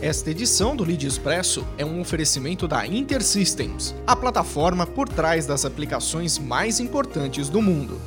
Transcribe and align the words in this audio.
Esta 0.00 0.30
edição 0.30 0.76
do 0.76 0.84
Lead 0.84 1.04
Expresso 1.04 1.66
é 1.76 1.84
um 1.84 2.00
oferecimento 2.00 2.68
da 2.68 2.86
InterSystems, 2.86 3.96
a 4.06 4.14
plataforma 4.14 4.86
por 4.86 5.08
trás 5.08 5.44
das 5.44 5.64
aplicações 5.64 6.38
mais 6.38 6.78
importantes 6.78 7.48
do 7.48 7.60
mundo. 7.60 8.00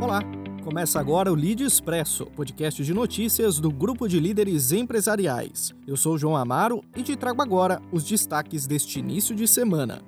Olá, 0.00 0.22
começa 0.64 0.98
agora 0.98 1.30
o 1.30 1.34
Lead 1.34 1.62
Expresso, 1.62 2.24
podcast 2.34 2.82
de 2.82 2.94
notícias 2.94 3.60
do 3.60 3.70
grupo 3.70 4.08
de 4.08 4.18
líderes 4.18 4.72
empresariais. 4.72 5.74
Eu 5.86 5.98
sou 5.98 6.16
João 6.16 6.34
Amaro 6.34 6.82
e 6.96 7.02
te 7.02 7.14
trago 7.14 7.42
agora 7.42 7.78
os 7.92 8.04
destaques 8.04 8.66
deste 8.66 9.00
início 9.00 9.34
de 9.34 9.46
semana. 9.46 10.00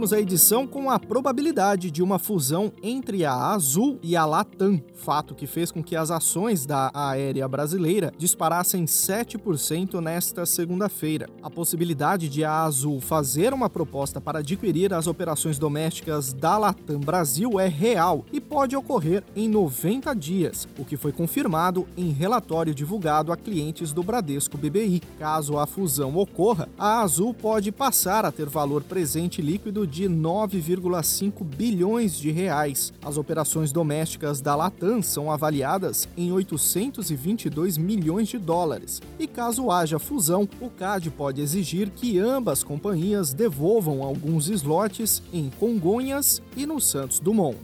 Abrimos 0.00 0.14
a 0.14 0.20
edição 0.20 0.66
com 0.66 0.88
a 0.88 0.98
probabilidade 0.98 1.90
de 1.90 2.02
uma 2.02 2.18
fusão 2.18 2.72
entre 2.82 3.26
a 3.26 3.34
Azul 3.34 3.98
e 4.02 4.16
a 4.16 4.24
Latam, 4.24 4.80
fato 4.94 5.34
que 5.34 5.46
fez 5.46 5.70
com 5.70 5.82
que 5.82 5.94
as 5.94 6.10
ações 6.10 6.64
da 6.64 6.90
aérea 6.94 7.46
brasileira 7.46 8.10
disparassem 8.16 8.86
7% 8.86 10.00
nesta 10.00 10.46
segunda-feira. 10.46 11.28
A 11.42 11.50
possibilidade 11.50 12.30
de 12.30 12.42
a 12.42 12.62
Azul 12.62 12.98
fazer 12.98 13.52
uma 13.52 13.68
proposta 13.68 14.22
para 14.22 14.38
adquirir 14.38 14.94
as 14.94 15.06
operações 15.06 15.58
domésticas 15.58 16.32
da 16.32 16.56
Latam 16.56 17.00
Brasil 17.00 17.60
é 17.60 17.68
real 17.68 18.24
e 18.32 18.40
pode 18.40 18.74
ocorrer 18.74 19.22
em 19.36 19.50
90 19.50 20.14
dias, 20.14 20.66
o 20.78 20.84
que 20.84 20.96
foi 20.96 21.12
confirmado 21.12 21.86
em 21.94 22.10
relatório 22.10 22.74
divulgado 22.74 23.32
a 23.32 23.36
clientes 23.36 23.92
do 23.92 24.02
Bradesco 24.02 24.56
BBI. 24.56 25.02
Caso 25.18 25.58
a 25.58 25.66
fusão 25.66 26.16
ocorra, 26.16 26.70
a 26.78 27.02
Azul 27.02 27.34
pode 27.34 27.70
passar 27.70 28.24
a 28.24 28.32
ter 28.32 28.48
valor 28.48 28.82
presente 28.82 29.42
líquido 29.42 29.89
de 29.90 30.04
9,5 30.04 31.44
bilhões 31.44 32.16
de 32.16 32.30
reais. 32.30 32.92
As 33.04 33.16
operações 33.16 33.72
domésticas 33.72 34.40
da 34.40 34.54
Latam 34.54 35.02
são 35.02 35.30
avaliadas 35.30 36.08
em 36.16 36.32
822 36.32 37.76
milhões 37.76 38.28
de 38.28 38.38
dólares. 38.38 39.02
E 39.18 39.26
caso 39.26 39.70
haja 39.70 39.98
fusão, 39.98 40.48
o 40.60 40.70
CAD 40.70 41.10
pode 41.10 41.40
exigir 41.40 41.90
que 41.90 42.18
ambas 42.18 42.62
companhias 42.62 43.34
devolvam 43.34 44.02
alguns 44.02 44.48
slots 44.48 45.22
em 45.32 45.50
Congonhas 45.58 46.40
e 46.56 46.64
no 46.64 46.80
Santos 46.80 47.18
Dumont. 47.18 47.58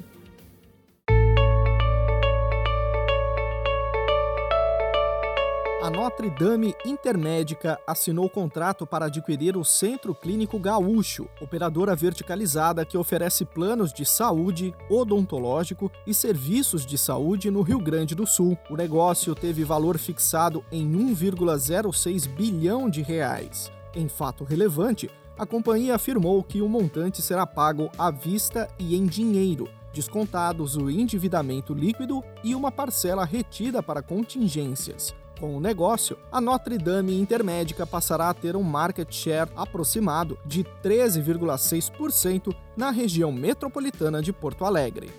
A 5.86 5.90
Notre 5.90 6.28
Dame 6.28 6.74
Intermédica 6.84 7.78
assinou 7.86 8.28
contrato 8.28 8.84
para 8.84 9.06
adquirir 9.06 9.56
o 9.56 9.64
Centro 9.64 10.16
Clínico 10.16 10.58
Gaúcho, 10.58 11.28
operadora 11.40 11.94
verticalizada 11.94 12.84
que 12.84 12.98
oferece 12.98 13.44
planos 13.44 13.92
de 13.92 14.04
saúde, 14.04 14.74
odontológico 14.90 15.88
e 16.04 16.12
serviços 16.12 16.84
de 16.84 16.98
saúde 16.98 17.52
no 17.52 17.62
Rio 17.62 17.78
Grande 17.78 18.16
do 18.16 18.26
Sul. 18.26 18.58
O 18.68 18.74
negócio 18.74 19.32
teve 19.32 19.62
valor 19.62 19.96
fixado 19.96 20.64
em 20.72 20.90
1,06 20.90 22.26
bilhão 22.34 22.90
de 22.90 23.00
reais. 23.00 23.70
Em 23.94 24.08
fato 24.08 24.42
relevante, 24.42 25.08
a 25.38 25.46
companhia 25.46 25.94
afirmou 25.94 26.42
que 26.42 26.60
o 26.60 26.68
montante 26.68 27.22
será 27.22 27.46
pago 27.46 27.88
à 27.96 28.10
vista 28.10 28.68
e 28.76 28.96
em 28.96 29.06
dinheiro, 29.06 29.68
descontados 29.92 30.74
o 30.74 30.90
endividamento 30.90 31.72
líquido 31.72 32.24
e 32.42 32.56
uma 32.56 32.72
parcela 32.72 33.24
retida 33.24 33.80
para 33.80 34.02
contingências. 34.02 35.14
Com 35.38 35.54
o 35.54 35.60
negócio, 35.60 36.16
a 36.32 36.40
Notre 36.40 36.78
Dame 36.78 37.20
Intermédica 37.20 37.86
passará 37.86 38.30
a 38.30 38.34
ter 38.34 38.56
um 38.56 38.62
market 38.62 39.14
share 39.14 39.50
aproximado 39.54 40.38
de 40.46 40.64
13,6% 40.82 42.54
na 42.74 42.90
região 42.90 43.30
metropolitana 43.30 44.22
de 44.22 44.32
Porto 44.32 44.64
Alegre. 44.64 45.10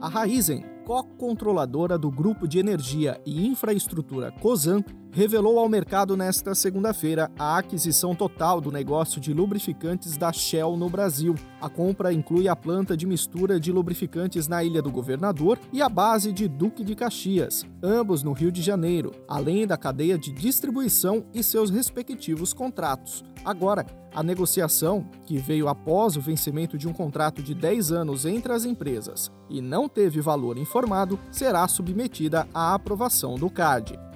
A 0.00 0.08
Raizen 0.08 0.64
co-controladora 0.84 1.96
do 1.96 2.10
Grupo 2.10 2.46
de 2.46 2.58
Energia 2.58 3.20
e 3.24 3.46
Infraestrutura 3.46 4.32
COSAN, 4.32 4.84
revelou 5.12 5.58
ao 5.58 5.68
mercado 5.68 6.16
nesta 6.16 6.54
segunda-feira 6.54 7.30
a 7.38 7.58
aquisição 7.58 8.14
total 8.14 8.62
do 8.62 8.72
negócio 8.72 9.20
de 9.20 9.34
lubrificantes 9.34 10.16
da 10.16 10.32
Shell 10.32 10.74
no 10.74 10.88
Brasil. 10.88 11.34
A 11.60 11.68
compra 11.68 12.14
inclui 12.14 12.48
a 12.48 12.56
planta 12.56 12.96
de 12.96 13.06
mistura 13.06 13.60
de 13.60 13.70
lubrificantes 13.70 14.48
na 14.48 14.64
Ilha 14.64 14.80
do 14.80 14.90
Governador 14.90 15.58
e 15.70 15.82
a 15.82 15.88
base 15.88 16.32
de 16.32 16.48
Duque 16.48 16.82
de 16.82 16.94
Caxias, 16.94 17.66
ambos 17.82 18.22
no 18.22 18.32
Rio 18.32 18.50
de 18.50 18.62
Janeiro, 18.62 19.12
além 19.28 19.66
da 19.66 19.76
cadeia 19.76 20.18
de 20.18 20.32
distribuição 20.32 21.26
e 21.34 21.42
seus 21.42 21.68
respectivos 21.68 22.54
contratos. 22.54 23.22
Agora, 23.44 23.84
a 24.14 24.22
negociação, 24.22 25.06
que 25.26 25.36
veio 25.36 25.68
após 25.68 26.16
o 26.16 26.20
vencimento 26.20 26.78
de 26.78 26.88
um 26.88 26.92
contrato 26.92 27.42
de 27.42 27.54
10 27.54 27.92
anos 27.92 28.24
entre 28.24 28.52
as 28.52 28.64
empresas 28.64 29.30
e 29.50 29.60
não 29.60 29.88
teve 29.88 30.20
valor 30.22 30.56
informado, 30.56 31.18
será 31.30 31.68
submetida 31.68 32.48
à 32.54 32.74
aprovação 32.74 33.34
do 33.34 33.50
CAD. 33.50 34.11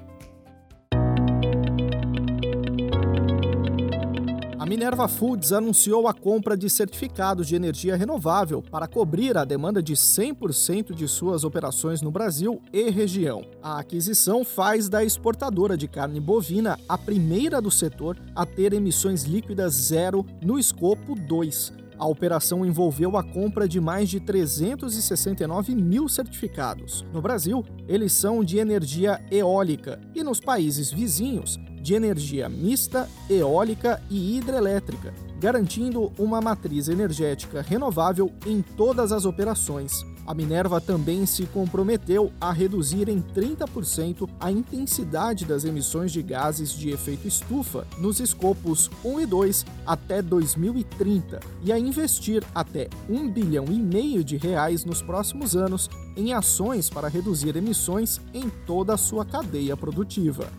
Minerva 4.76 5.08
Foods 5.08 5.54
anunciou 5.54 6.06
a 6.06 6.12
compra 6.12 6.54
de 6.54 6.68
certificados 6.68 7.48
de 7.48 7.56
energia 7.56 7.96
renovável 7.96 8.60
para 8.60 8.86
cobrir 8.86 9.34
a 9.34 9.42
demanda 9.42 9.82
de 9.82 9.94
100% 9.94 10.92
de 10.92 11.08
suas 11.08 11.44
operações 11.44 12.02
no 12.02 12.10
Brasil 12.10 12.60
e 12.74 12.90
região. 12.90 13.42
A 13.62 13.78
aquisição 13.78 14.44
faz 14.44 14.86
da 14.86 15.02
exportadora 15.02 15.78
de 15.78 15.88
carne 15.88 16.20
bovina 16.20 16.78
a 16.86 16.98
primeira 16.98 17.58
do 17.58 17.70
setor 17.70 18.18
a 18.34 18.44
ter 18.44 18.74
emissões 18.74 19.22
líquidas 19.22 19.72
zero 19.72 20.26
no 20.42 20.58
escopo 20.58 21.14
2. 21.14 21.85
A 21.98 22.06
operação 22.06 22.64
envolveu 22.64 23.16
a 23.16 23.22
compra 23.22 23.66
de 23.66 23.80
mais 23.80 24.08
de 24.08 24.20
369 24.20 25.74
mil 25.74 26.08
certificados. 26.08 27.04
No 27.12 27.22
Brasil, 27.22 27.64
eles 27.88 28.12
são 28.12 28.44
de 28.44 28.58
energia 28.58 29.20
eólica 29.30 30.00
e 30.14 30.22
nos 30.22 30.40
países 30.40 30.90
vizinhos, 30.90 31.58
de 31.80 31.94
energia 31.94 32.48
mista, 32.48 33.08
eólica 33.30 34.02
e 34.10 34.36
hidrelétrica, 34.36 35.14
garantindo 35.38 36.12
uma 36.18 36.40
matriz 36.40 36.88
energética 36.88 37.62
renovável 37.62 38.30
em 38.44 38.60
todas 38.60 39.12
as 39.12 39.24
operações. 39.24 40.04
A 40.26 40.34
Minerva 40.34 40.80
também 40.80 41.24
se 41.24 41.46
comprometeu 41.46 42.32
a 42.40 42.52
reduzir 42.52 43.08
em 43.08 43.22
30% 43.22 44.28
a 44.40 44.50
intensidade 44.50 45.44
das 45.44 45.64
emissões 45.64 46.10
de 46.10 46.20
gases 46.20 46.72
de 46.72 46.90
efeito 46.90 47.28
estufa 47.28 47.86
nos 47.98 48.18
escopos 48.18 48.90
1 49.04 49.20
e 49.20 49.26
2 49.26 49.66
até 49.86 50.20
2030 50.20 51.38
e 51.62 51.70
a 51.70 51.78
investir 51.78 52.42
até 52.52 52.88
1 53.08 53.30
bilhão 53.30 53.66
e 53.70 53.78
meio 53.78 54.24
de 54.24 54.36
reais 54.36 54.84
nos 54.84 55.00
próximos 55.00 55.54
anos 55.54 55.88
em 56.16 56.32
ações 56.32 56.90
para 56.90 57.08
reduzir 57.08 57.54
emissões 57.56 58.20
em 58.34 58.50
toda 58.66 58.94
a 58.94 58.98
sua 58.98 59.24
cadeia 59.24 59.76
produtiva. 59.76 60.50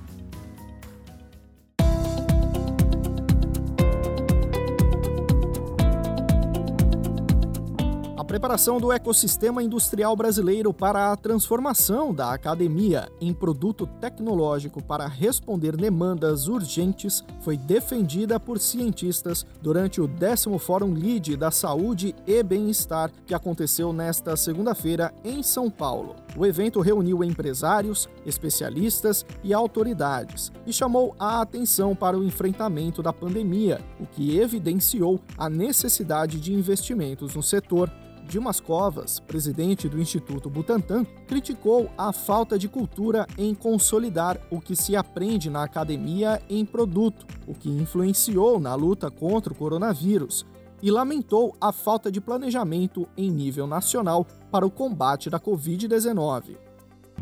Preparação 8.28 8.78
do 8.78 8.92
ecossistema 8.92 9.64
industrial 9.64 10.14
brasileiro 10.14 10.74
para 10.74 11.14
a 11.14 11.16
transformação 11.16 12.14
da 12.14 12.34
academia 12.34 13.08
em 13.22 13.34
produto 13.34 13.88
tecnológico 13.88 14.84
para 14.84 15.08
responder 15.08 15.78
demandas 15.78 16.50
urgentes 16.50 17.24
foi 17.40 17.56
defendida 17.56 18.38
por 18.38 18.60
cientistas 18.60 19.46
durante 19.62 20.02
o 20.02 20.08
décimo 20.08 20.60
Fórum 20.60 20.94
LEAD 20.94 21.38
da 21.38 21.52
Saúde 21.52 22.14
e 22.28 22.44
Bem-Estar, 22.44 23.12
que 23.26 23.34
aconteceu 23.34 23.94
nesta 23.94 24.36
segunda-feira 24.36 25.14
em 25.24 25.42
São 25.42 25.70
Paulo. 25.70 26.14
O 26.36 26.46
evento 26.46 26.82
reuniu 26.82 27.24
empresários, 27.24 28.10
especialistas 28.26 29.26
e 29.42 29.54
autoridades 29.54 30.52
e 30.66 30.74
chamou 30.74 31.16
a 31.18 31.40
atenção 31.40 31.96
para 31.96 32.18
o 32.18 32.24
enfrentamento 32.26 33.02
da 33.02 33.14
pandemia, 33.14 33.80
o 34.02 34.06
que 34.06 34.38
evidenciou 34.38 35.22
a 35.38 35.50
necessidade 35.50 36.42
de 36.42 36.54
investimentos 36.54 37.34
no 37.34 37.42
setor. 37.42 37.90
Dimas 38.28 38.60
Covas, 38.60 39.22
presidente 39.22 39.88
do 39.88 40.02
Instituto 40.02 40.50
Butantan, 40.50 41.06
criticou 41.26 41.90
a 41.98 42.12
falta 42.12 42.60
de 42.60 42.68
cultura 42.68 43.26
em 43.38 43.56
consolidar 43.56 44.38
o 44.52 44.60
que 44.60 44.76
se 44.76 44.98
aprende 44.98 45.50
na 45.50 45.64
academia 45.64 46.42
em 46.50 46.66
produto, 46.66 47.26
o 47.48 47.54
que 47.54 47.70
influenciou 47.70 48.60
na 48.60 48.76
luta 48.76 49.10
contra 49.10 49.54
o 49.54 49.56
coronavírus, 49.56 50.46
e 50.84 50.92
lamentou 50.92 51.56
a 51.60 51.72
falta 51.72 52.12
de 52.12 52.20
planejamento 52.20 53.08
em 53.16 53.32
nível 53.32 53.66
nacional 53.66 54.28
para 54.52 54.66
o 54.66 54.70
combate 54.70 55.30
da 55.30 55.40
Covid-19. 55.40 56.58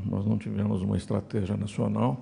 Nós 0.04 0.25
não 0.25 0.40
tivemos 0.40 0.81
uma 0.81 0.98
estratégia 0.98 1.56
nacional. 1.56 2.18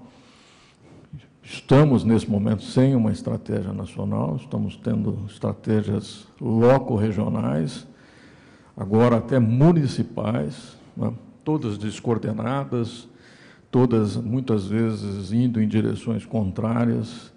Estamos, 1.41 2.03
nesse 2.03 2.29
momento, 2.29 2.63
sem 2.63 2.95
uma 2.95 3.11
estratégia 3.11 3.71
nacional, 3.71 4.35
estamos 4.35 4.75
tendo 4.75 5.25
estratégias 5.27 6.27
loco-regionais 6.39 7.87
agora 8.75 9.17
até 9.17 9.39
municipais, 9.39 10.77
né? 10.95 11.13
todas 11.43 11.77
descoordenadas, 11.77 13.07
todas 13.71 14.15
muitas 14.15 14.65
vezes 14.65 15.31
indo 15.31 15.61
em 15.61 15.67
direções 15.67 16.25
contrárias. 16.25 17.33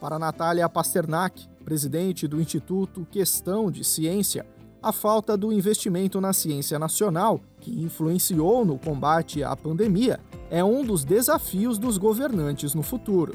Para 0.00 0.18
Natália 0.18 0.68
Pasternak, 0.68 1.48
presidente 1.64 2.28
do 2.28 2.40
Instituto 2.40 3.06
Questão 3.10 3.70
de 3.70 3.82
Ciência, 3.82 4.46
a 4.82 4.92
falta 4.92 5.34
do 5.34 5.50
investimento 5.50 6.20
na 6.20 6.34
ciência 6.34 6.78
nacional, 6.78 7.40
que 7.58 7.82
influenciou 7.82 8.66
no 8.66 8.78
combate 8.78 9.42
à 9.42 9.56
pandemia, 9.56 10.20
é 10.50 10.62
um 10.62 10.84
dos 10.84 11.04
desafios 11.04 11.78
dos 11.78 11.96
governantes 11.96 12.74
no 12.74 12.82
futuro. 12.82 13.34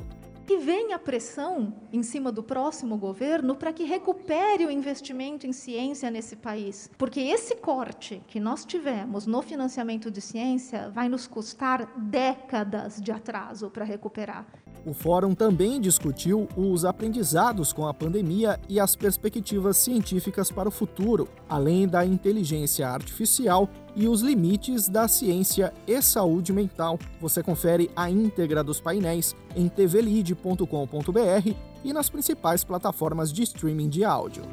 E 0.52 0.58
vem 0.58 0.94
a 0.94 0.98
pressão 0.98 1.72
em 1.94 2.02
cima 2.02 2.32
do 2.32 2.42
próximo 2.42 2.98
governo 2.98 3.56
para 3.56 3.72
que 3.72 3.84
recupere 3.84 4.66
o 4.66 4.72
investimento 4.72 5.46
em 5.46 5.54
ciência 5.54 6.10
nesse 6.10 6.36
país. 6.36 6.90
Porque 6.98 7.20
esse 7.20 7.56
corte 7.58 8.24
que 8.28 8.40
nós 8.40 8.66
tivemos 8.66 9.28
no 9.28 9.44
financiamento 9.44 10.10
de 10.10 10.20
ciência 10.20 10.90
vai 10.90 11.08
nos 11.08 11.28
custar 11.28 11.86
décadas 11.96 13.00
de 13.00 13.12
atraso 13.12 13.70
para 13.70 13.86
recuperar. 13.86 14.48
O 14.86 14.94
fórum 14.94 15.36
também 15.36 15.82
discutiu 15.82 16.48
os 16.56 16.86
aprendizados 16.86 17.74
com 17.74 17.86
a 17.86 17.94
pandemia 17.94 18.60
e 18.70 18.80
as 18.80 18.96
perspectivas 18.96 19.78
científicas 19.78 20.52
para 20.52 20.70
o 20.70 20.72
futuro, 20.72 21.28
além 21.50 21.88
da 21.88 22.06
inteligência 22.06 22.88
artificial 22.88 23.70
e 23.96 24.08
os 24.08 24.22
limites 24.22 24.88
da 24.88 25.08
ciência 25.08 25.74
e 25.86 26.02
saúde 26.02 26.54
mental. 26.54 26.98
Você 27.20 27.44
confere 27.44 27.92
a 27.96 28.10
íntegra 28.10 28.64
dos 28.64 28.80
painéis 28.80 29.36
em 29.56 29.68
tvlid.com.br 29.68 31.54
e 31.84 31.94
nas 31.94 32.10
principais 32.10 32.64
plataformas 32.64 33.32
de 33.32 33.44
streaming 33.44 33.90
de 33.90 34.04
áudio. 34.06 34.44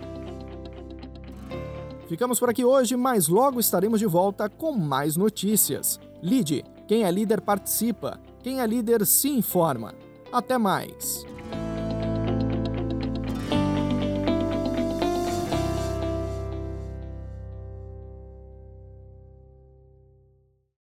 Ficamos 2.09 2.39
por 2.39 2.49
aqui 2.49 2.65
hoje, 2.65 2.97
mas 2.97 3.27
logo 3.27 3.59
estaremos 3.59 3.99
de 3.99 4.07
volta 4.07 4.49
com 4.49 4.73
mais 4.73 5.17
notícias. 5.17 5.99
Lide, 6.23 6.65
quem 6.87 7.05
é 7.05 7.11
líder 7.11 7.41
participa, 7.41 8.21
quem 8.43 8.61
é 8.61 8.67
líder 8.67 9.05
se 9.05 9.29
informa. 9.29 9.93
Até 10.33 10.59
mais! 10.59 11.25